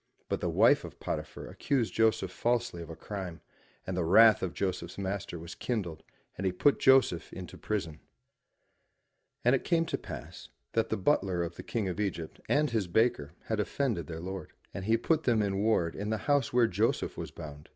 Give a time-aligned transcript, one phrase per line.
[0.29, 3.41] But the wife of Potiphar accused Joseph falsely of a crime,
[3.85, 6.01] and the wrath of Joseph's master was kindled
[6.35, 7.99] and he put Joseph into prison.
[9.43, 11.61] 294 FROM THE TOWER WINDOW And it came to pass that the butler of the
[11.61, 14.53] King of Egypt and his baker had offended their lord.
[14.73, 17.69] And he put them in ward in the house where Joseph was bound.